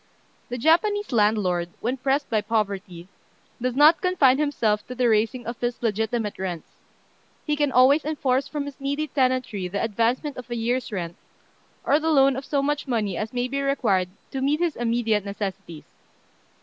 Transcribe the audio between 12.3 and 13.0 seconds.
of so much